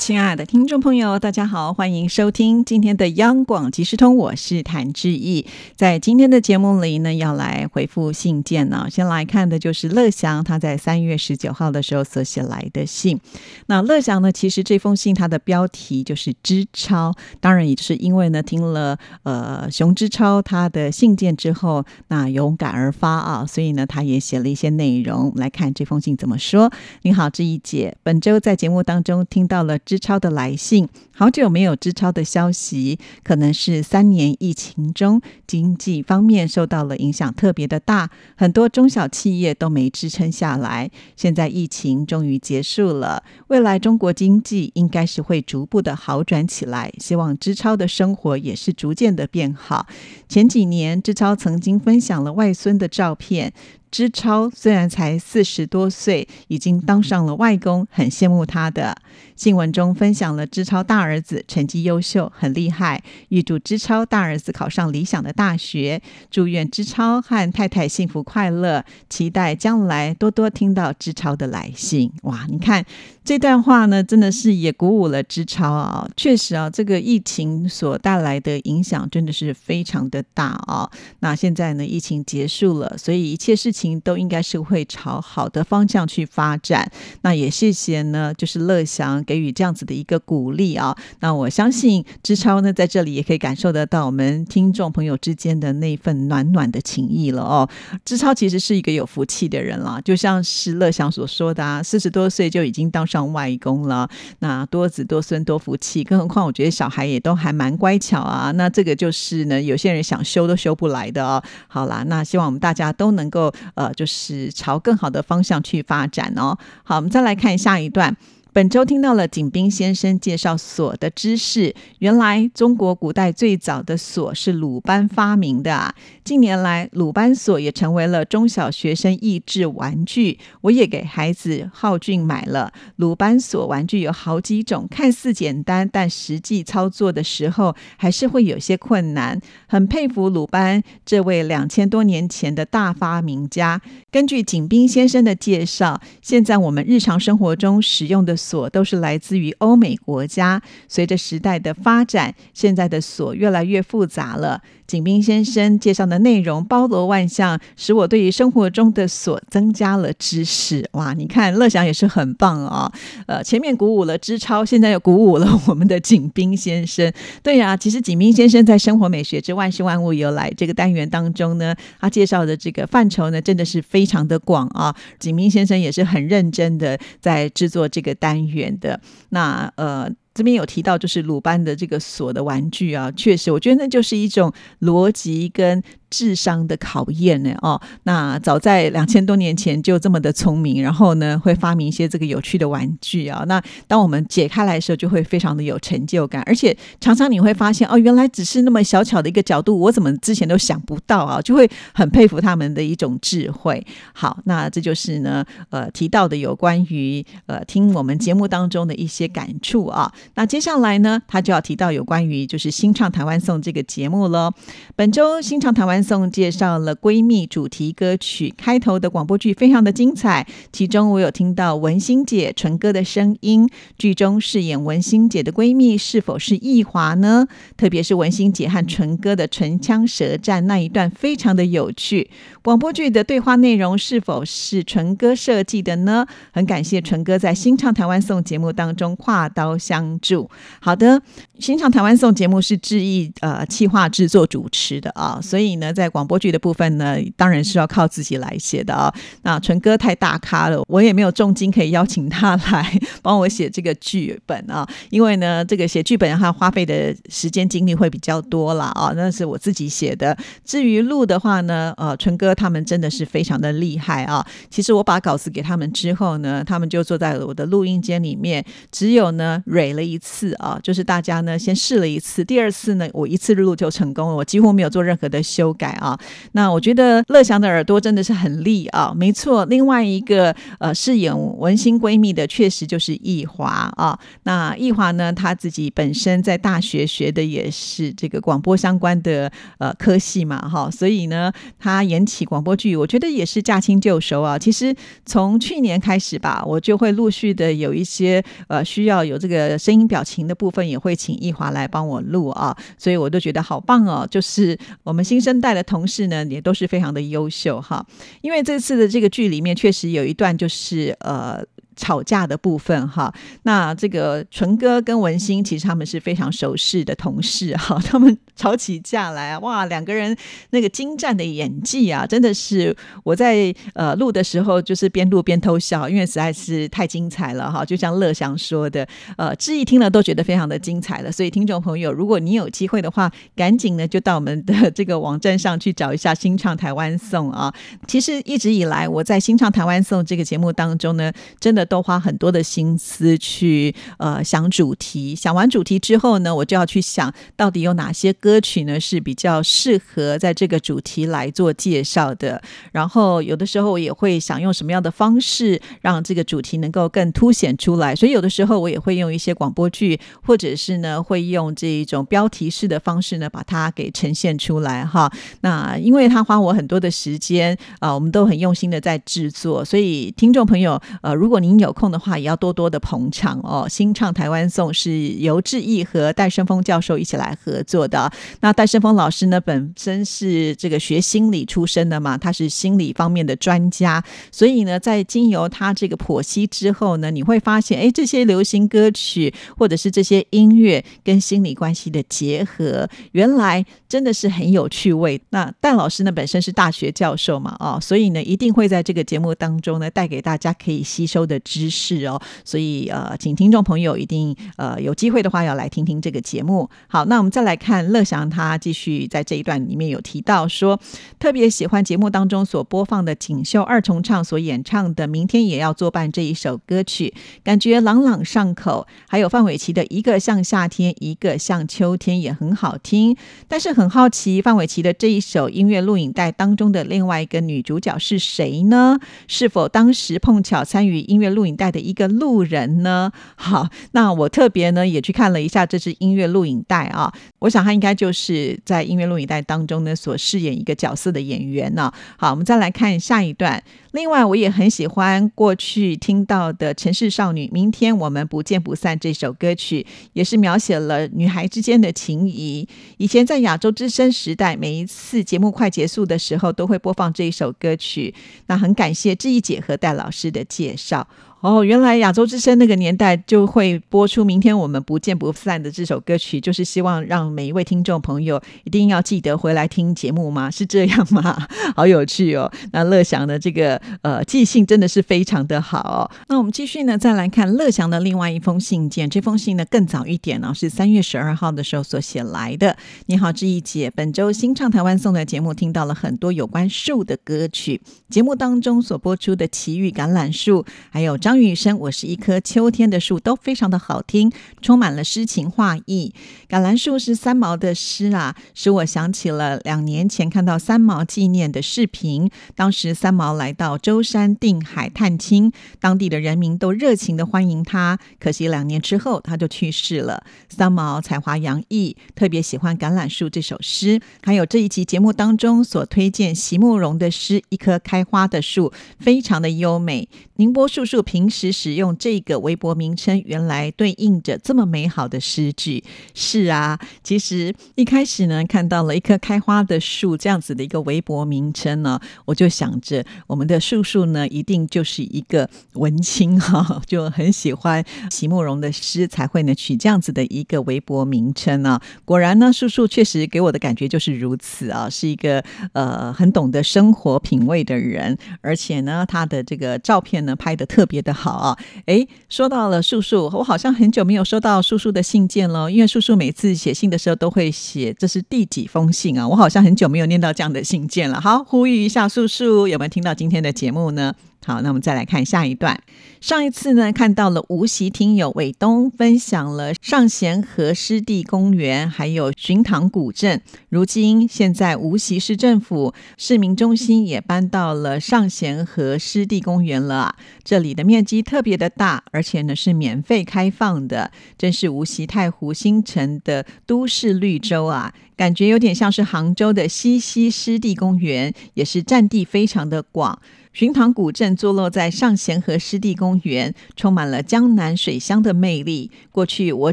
[0.00, 5.44] 亲爱的听众朋友，大家好，欢迎收听今天的央广即时通，我是谭志毅。
[5.76, 8.86] 在今天的节目里呢，要来回复信件呢。
[8.90, 13.20] 先来看的就是乐祥他在三月十九号的时候所写来的信。
[13.66, 26.72] 那乐祥呢，其实这封信它的标题就是“知超”，当然也就是因为呢听了呃熊之超他的信件之后，那有感而发啊，所以呢他也写了一些内容来看这封信怎么说。
[27.02, 30.00] 你好，志毅姐，本周在节目当中听到了知。
[30.00, 30.88] 超的来信，
[31.20, 40.90] 好久没有支超的消息，可能是三年疫情中经济方面受到了影响特别的大，很多中小企业都没支撑下来。
[41.16, 49.86] 现在疫情终于结束了，未来中国经济应该是会逐步的好转起来，希望支超的生活也是逐渐的变好。
[50.26, 53.52] 前几年，支超曾经分享了外孙的照片。
[53.90, 58.96] 支超虽然才四十多岁，已经当上了外公，很羡慕他的。
[59.34, 72.12] 新闻中分享了支超大儿子成绩优秀，很厉害，预祝知超大儿子考上理想的大学，祝愿知超和太太幸福快乐，期待将来多多听到知超的来信。
[72.22, 72.84] 哇，你看
[73.30, 76.04] 这段话呢，真的是也鼓舞了支超啊！
[76.16, 80.90] 确实啊，这个疫情所带来的影响真的是非常的大啊。
[81.20, 84.00] 那现在呢，疫情结束了，所以一切事情。
[84.00, 86.90] 都应该是会朝好的方向去发展。
[87.20, 90.96] 那也谢谢呢，就是乐祥给予这样子的一个鼓励啊。
[91.20, 97.68] 那我相信志超呢，在这里也可以感受得到我们听众朋友之间的那份暖暖的情谊了哦。
[98.04, 104.08] 志超其实是一个有福气的人了，就像是乐祥所说的啊，四十多岁就已经当上外公了，
[104.40, 106.04] 那多子多孙多福气。
[106.04, 108.50] 更何况我觉得小孩也都还蛮乖巧啊。
[108.52, 111.42] 那这个就是呢，有些人想修都修不来的哦。
[111.68, 113.52] 好啦，那希望我们大家都能够。
[113.74, 116.56] 呃，就是朝更好的方向去发展哦。
[116.82, 118.14] 好，我们再来看下一段。
[118.52, 125.94] 本周听到了景斌先生介绍锁的知识，原来中国古代最早的锁是鲁班发明的啊。
[126.24, 130.40] 近年来，鲁班锁也成为了中小学生益智玩具。
[130.62, 139.40] 我也给孩子浩俊买了鲁班锁玩具，有好几种，看似简单，但实际操作的时候还是会有些困难。
[139.68, 143.80] 很佩服鲁班这位两千多年前的大发明家。
[144.10, 150.60] 根据景斌先生的介绍，现在我们日常生活中使用的锁都是来自于欧美国家。
[150.88, 154.62] 随着时代的发展，现在的锁越来越复杂了。
[154.90, 160.84] 景斌先生介绍的内容包罗万象，使我对于生活中的锁增加了知识。
[160.94, 162.92] 哇，你看乐祥也是很棒啊！
[163.26, 167.12] 呃，前面鼓舞了知超，现在又鼓舞了我们的景斌先生。
[167.40, 174.92] 对呀，其实景斌先生在生活美学之万事万物由来这个单元当中呢，他介绍的这个范畴呢，真的是非常的广啊。
[175.20, 179.00] 景斌先生也是很认真的在制作这个单元的。
[179.28, 180.10] 那呃。
[180.40, 185.82] 这边有提到，就是鲁班的这个锁的玩具啊，确实，我觉得那就是一种逻辑跟。
[186.12, 187.54] 智商的考验呢？
[187.62, 193.44] 哦，那早在两千多年前就这么的聪明，然后呢会发明一些这个有趣的玩具啊。
[193.46, 201.40] 那当我们解开来的时候，就会非常的有成就感，而且常常你会发现哦，原来只是那么小巧的一个角度，我怎么之前都想不到啊？
[201.40, 203.86] 就会很佩服他们的一种智慧。
[204.12, 210.12] 好，那这就是呢呃提到的有关于呃听我们节目当中的一些感触啊。
[210.34, 214.50] 那接下来呢，他就要提到有关于就是新唱台湾颂这个节目喽。
[214.96, 216.00] 本周新唱台湾。
[216.02, 220.46] 颂介绍了闺蜜主题歌曲开头的广播剧，非常的精彩。
[220.72, 223.68] 其中我有听到文心姐纯歌的声音。
[223.98, 227.46] 剧中饰演文心姐的闺蜜是否是易华呢？
[227.76, 232.30] 特别是文心姐和纯哥的唇枪舌战那一段，非常的有趣。
[232.62, 236.26] 广播剧的对话内容是否是纯哥设计的呢？
[236.52, 240.50] 很感谢纯哥在新唱台湾颂节目当中跨刀相帮助。
[240.80, 241.20] 好的，
[241.60, 245.90] 新唱台湾颂节目是志毅呃企划制作主持的啊，所以呢。
[246.00, 249.12] 在广播剧的部分呢，当然是要靠自己来写的啊。
[249.42, 254.88] 那纯哥太大咖了，我也没有重金可以邀请他来帮我写这个剧本啊。
[255.10, 259.12] 因为呢，这个写剧本他花费的时间精力会比较多了啊。
[259.14, 260.34] 那是我自己写的。
[260.64, 264.46] 至于录的话呢，呃，纯哥他们真的是非常的厉害啊。
[264.70, 276.18] 其实我把稿子给他们之后呢，他们就坐在我的录音间里面，只有呢蕊了一次啊，就是大家呢先试了一次，第二次呢我一次录就成功了，我几乎没有做任何的修改啊。
[276.52, 279.66] 那我觉得乐祥的耳朵真的是很利啊，没错。
[279.66, 284.18] 另外一个呃饰演文心闺蜜的确实就是易华啊。
[284.44, 294.58] 那易华呢，他自己本身在大学学的也是这个广播相关的呃科系嘛，哈，所以呢，他演起广播剧，我觉得也是驾轻就熟啊。
[294.58, 294.94] 其实
[295.26, 304.24] 从去年开始吧，我就会陆续的有一些呃需要有这个声音表情的部分，也会请易华来帮我录啊，所以我都觉得好棒哦。
[304.30, 308.06] 就是我们新生代的同事呢，也都是非常的优秀哈。
[308.40, 311.64] 因为这次的这个剧里面，确实有一段就是呃。
[311.96, 313.32] 吵架的部分哈，
[313.64, 320.34] 那这个纯哥跟文心其实他们是非常熟识的同事哈， 他们吵起架来哇，两个人
[320.70, 327.84] 那个精湛的演技啊，真的是我在呃录的时候就是边录边偷笑，因为实在是太精彩了哈。
[327.84, 329.06] 就像乐祥说的，
[329.36, 331.30] 呃，志毅听了都觉得非常的精彩了。
[331.30, 337.74] 所以听众朋友，如果你有机会的话，赶紧呢就到我们的这个网站上去找一下《新唱台湾颂》啊。
[338.06, 341.79] 其实一直以来我在《新唱台湾颂》这个节目当中呢，真的。
[341.84, 352.60] 都花很多的心思去呃想主题，想完主题之后呢，我就要去想到底有哪些歌曲呢是比较适合在这个主题来做介绍的。
[352.92, 358.14] 然后有的时候我也会想用什么样的方式让这个主题能够更凸显出来。
[358.14, 365.30] 所以有的时候我也会用一些广播剧，或者是呢会用这一种标题式的方式呢把它给呈现出来哈。
[365.60, 373.86] 那因为它花我很多的时间啊，我们都很用心的在制作，所以听众朋友呃，如果您有空的话，也要多多的捧场哦。
[373.88, 378.28] 新唱台湾颂是由志毅和戴胜峰教授一起来合作的。
[378.60, 384.20] 那戴胜峰老师呢，本身是这个学心理出身的嘛，他是心理方面的专家，
[384.50, 395.40] 所以呢，在经由他这个剖析之后呢，你会发现，哎，这些流行歌曲或者是这些音乐跟心理关系的结合，原来真的是很有趣味。
[395.50, 401.59] 那戴老师呢，本身是大学教授嘛，哦，所以呢，一定会在这个节目当中呢，带给大家可以吸收的。
[401.60, 406.88] 知识哦，所以呃，请听众朋友一定呃有机会的话要来听听这个节目。
[407.08, 410.98] 好，那我们再来看乐祥，他继续在这一段里面有提到说，
[411.38, 419.06] 特别喜欢节目当中所播放的锦绣二重唱所演唱的《明天也要作伴》这一首歌曲，感觉朗朗上口。
[419.28, 423.36] 还有范玮琪的一个像夏天，一个像秋天也很好听。
[423.68, 429.18] 但是很好奇，范玮琪的这一首音乐录影带当中的另外一个女主角是谁呢？
[429.46, 431.60] 是否当时碰巧参与音乐录？
[431.66, 433.30] 影带的一个路人呢？
[433.54, 442.12] 好，那我特别呢也去看了一下这支音乐录影带啊，我想他应该就是在音乐录影带当中呢所饰演一个角色的演员呢。
[442.36, 443.82] 好，我们再来看下一段。
[444.12, 452.88] 另外，我也很喜欢过去听到的《城市少女》，明天我们不见不散这首歌曲，也是描写了女孩之间的情谊。
[453.18, 458.34] 以前在亚洲之声时代，每一次节目快结束的时候，都会播放这一首歌曲。
[458.66, 461.28] 那很感谢志毅姐和戴老师的介绍。
[461.60, 470.70] 哦，原来亚洲之声那个年代就会播出《明天我们不见不散》的这首歌曲，就是希望让每一位听众朋友一定要记得回来听节目吗？
[470.70, 471.68] 是这样吗？
[471.94, 472.72] 好有趣哦！
[472.92, 476.30] 那乐祥的这个呃记性真的是非常的好。
[476.48, 479.28] 那我们继续呢，再来看乐祥的另外一封信件。
[479.28, 482.96] 这封信呢更早一点呢，是三月十二号的时候所写来的。
[483.26, 491.49] 你好，志毅姐，本周新唱台湾送的节目听到了很多有关树的歌曲，节目当中所播出的奇遇橄榄树，还有张。
[491.50, 496.32] 张雨生，我是一棵秋天的树，都非常的好听，充满了诗情画意。
[496.68, 502.48] 橄榄树是三毛的诗啊，使我想起了两年前看到三毛纪念的视频。
[502.76, 508.20] 当时三毛来到舟山定海探亲，当地的人民都热情的欢迎他。
[508.38, 510.44] 可惜两年之后他就去世了。
[510.68, 520.28] 三毛才华洋溢，特别喜欢《橄榄树》这首诗，还有这一集节目当中所推荐席慕容的诗《一棵开花的树》，非常的优美。
[520.54, 526.04] 宁波树树平时使用这个微博名称，原来对应着这么美好的诗句。
[526.34, 542.02] 是啊，其实一开始呢，看到了一棵开花的树这样子的一个微博名称呢，我就想着我们的树树呢，一定就是一个文青哈， 就很喜欢席慕容的诗，才会呢取这样子的一个微博名称啊。
[542.26, 550.50] 果然呢，树树确实给我的感觉就是如此啊，是一个呃很懂得生活品味的人，而且呢，他的这个照片呢。
[550.60, 551.78] 拍的特别的好啊！
[552.06, 561.40] 诶，说到了叔叔，我好像很久没有收到叔叔的信件了，因为叔叔每次写信的时候都会写这是第几封信啊，我好像很久没有念到这样的信件了。
[561.40, 564.34] 好，呼吁一下叔叔，有没有听到今天的节目呢？
[564.66, 565.98] 好，那我们再来看下一段。
[566.40, 573.60] 上一次呢，看到了无锡听友伟东分享了上贤河湿地公园，还有寻塘古镇。
[573.88, 580.36] 如今，现在无锡市政府市民中心也搬到了上贤河湿地公园了！
[580.62, 588.12] 这里的面积特别的大，而且呢是免费开放的，真是无锡太湖新城的都市绿洲啊！
[588.36, 593.38] 感觉有点像是杭州的西溪湿地公园，也是占地非常的广。
[593.72, 599.12] 寻塘古镇坐落在上贤河湿地公园，充满了江南水乡的魅力。
[599.30, 599.92] 过去我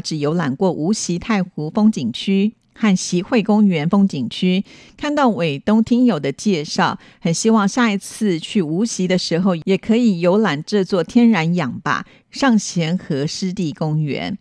[0.00, 4.64] 只游览过无锡太湖风景区和习会公园风景区，
[4.96, 14.36] 看到伟东听友的介绍，很希望下一次去无锡的时候，也可以游览这座天然氧吧——上贤河湿地公园。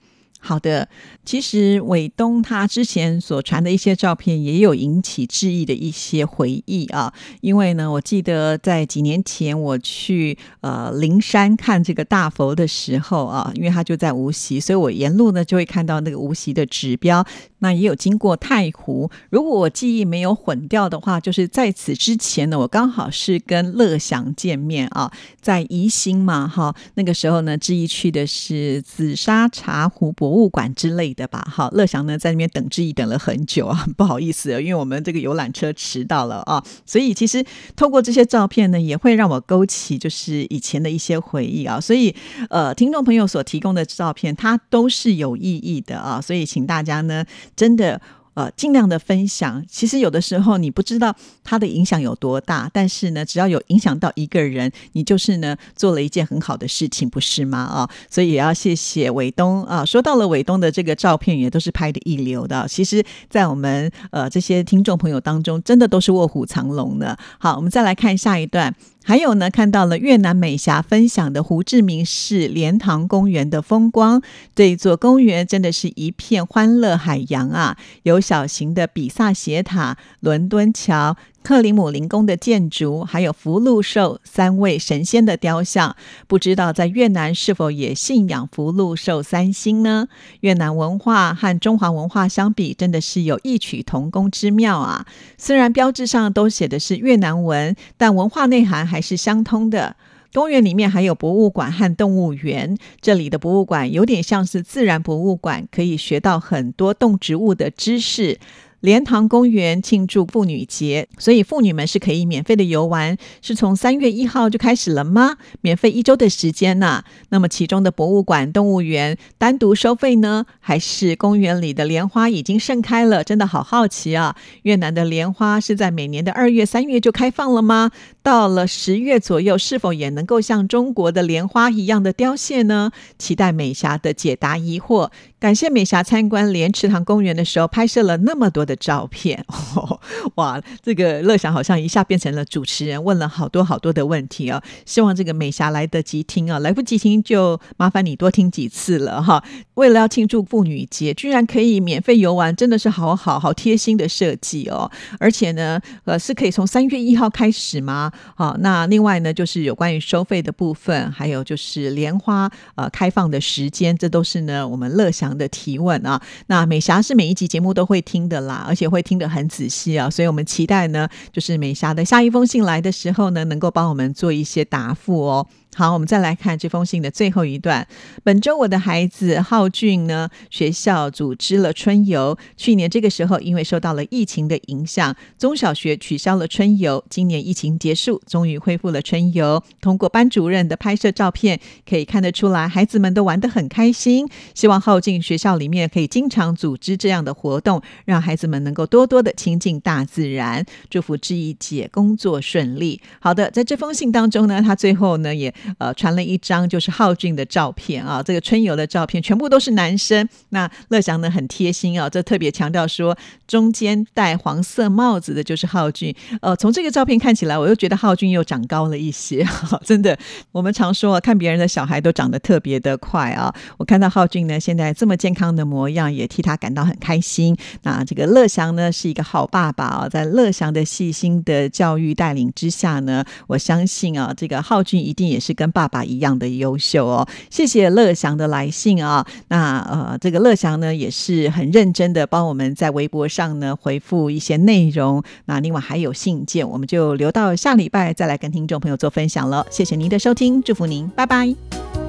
[0.47, 0.87] 好的，
[1.25, 17.25] 其实伟东他之前所传的一些照片也有引起质疑的一些回忆啊，因为呢，我记得在几年前我去呃灵山看这个大佛的时候啊，因为他就在无锡，所以我沿路呢就会看到那个无锡的指标。
[17.59, 25.11] 那也有经过太湖，如果我记忆没有混掉的话，就是在此之前呢，我刚好是跟乐祥见面啊，
[25.41, 37.43] 在宜兴嘛，哈，那个时候呢，志毅去的是紫砂茶壶博物馆之类的吧，哈，乐祥呢在那边等志毅等了很久啊， 不好意思，因为我们这个游览车迟到了啊，所以其实
[37.75, 42.15] 透过这些照片呢，也会让我勾起就是以前的一些回忆啊，所以
[42.49, 47.25] 呃，听众朋友所提供的照片，它都是有意义的啊，所以请大家呢。
[47.57, 47.99] 真的，
[48.35, 49.65] 呃，尽量的分享。
[49.67, 57.57] 其实有的时候你不知道它的影响有多大，但是呢，只要有影响到一个人，你就是呢做了一件很好的事情，不是吗？
[57.57, 59.83] 啊，所以也要谢谢伟东啊。
[59.83, 62.67] 说到了伟东的这个照片，也都是拍的一流的。
[62.69, 67.17] 其实，在我们呃这些听众朋友当中，真的都是卧虎藏龙的。
[67.39, 68.75] 好，我们再来看下一段。
[69.07, 74.21] 还有呢，看到了越南美霞分享的胡志明市莲塘公园的风光。
[74.53, 77.77] 这一座公园真的是一片欢乐海洋啊！
[78.03, 81.15] 有小型的比萨斜塔、伦敦桥。
[81.47, 85.95] 克里姆林宫的建筑，还有福禄寿三位神仙的雕像，
[86.27, 90.09] 不知道在越南是否也信仰福禄寿三星呢？
[90.41, 95.05] 越南文化和中华文化相比，真的是有异曲同工之妙啊！
[95.37, 99.95] 虽然标志上都写的是越南文，但文化内涵还是相通的。
[100.33, 108.37] 公园里面还有博物馆和动物园，这里的博物馆有点像是自然博物馆，可以学到很多动植物的知识。
[108.81, 115.37] 莲塘公园庆祝妇女节，所以妇女们是可以免费的游玩，是从三月一号就开始了吗？
[115.61, 117.03] 免费一周的时间呢？
[117.29, 123.23] 那么其中的博物馆、动物园单独收费呢，还是公园里的莲花已经盛开了？
[123.23, 124.35] 真的好好奇啊！
[124.61, 127.91] 越南的莲花是在每年的二月、三月就开放了吗？
[128.21, 132.91] 到了十月左右，是否也能够像中国的莲花一样的凋谢呢？
[133.17, 135.09] 期待美霞的解答疑惑。
[135.39, 139.45] 感谢美霞参观莲池塘公园的时候拍摄了那么多的照片，
[140.35, 140.59] 哇！
[140.81, 144.59] 这个乐祥好像一下变成了主持人，问了好多好多的问题哦。
[144.85, 149.43] 希望这个美霞来得及听啊，来不及听就麻烦你多听几次了哈。
[149.75, 154.89] 为了要庆祝妇女节，居然可以免费游玩，真的是好好好贴心的设计哦。
[155.19, 158.11] 而且呢，呃，是可以从三月一号开始吗？
[158.35, 175.47] 好，那另外呢，就是有关于收费的部分，还有就是莲花呃开放的时间，这都是呢我们乐享的提问啊，那美霞是每一集节目都会听的啦，而且会听得很仔细啊，所以我们期待呢，就是美霞的下一封信来的时候呢，能够帮我们做一些答复哦。
[175.77, 177.87] 好，我们再来看这封信的最后一段。
[178.23, 182.35] 本周我的孩子浩俊呢，学校组织了春游。
[182.55, 187.05] 去年这个时候，因为受到了疫情的影响，中小学取消了春游。
[187.11, 189.63] 今年疫情结束，终于恢复了春游。
[189.79, 194.27] 通过班主任的拍摄照片，可以看得出来，孩子们都玩得很开心。
[194.55, 200.65] 希望浩俊学校里面可以经常组织这样的活动，让孩子们能够多多的亲近大自然。
[200.89, 202.99] 祝福志毅姐工作顺利。
[203.19, 205.53] 好的，在这封信当中呢，他最后呢也。
[205.77, 210.27] 呃，传了一张就是浩俊的照片啊，这个春游的照片全部都是男生。
[210.49, 216.15] 那乐祥呢很贴心啊，这特别强调说，中间戴黄色帽子的就是浩俊。
[216.41, 219.45] 呃，从这个照片看起来，我又觉得浩俊又长高了一些。
[219.83, 220.17] 真的，
[220.53, 223.53] 我们常说啊看别人的小孩都长得特别的快啊。
[223.77, 227.57] 我看到浩俊呢现在这么健康的模样，也替他感到很开心。
[227.83, 235.56] 那这个乐祥呢是一个好爸爸啊，在乐祥的细心的教育带领之下呢，我相信啊，这个浩俊一定也是。
[235.57, 239.25] 跟爸爸一样的优秀哦，谢谢乐祥的来信啊。
[239.49, 245.21] 那呃，这个乐祥呢也是很认真的帮我们在微博上呢回复一些内容。
[245.45, 249.65] 那另外还有信件，我们就留到下礼拜再来跟听众朋友做分享了。
[249.69, 252.06] 谢谢您的收听，祝福您，拜拜。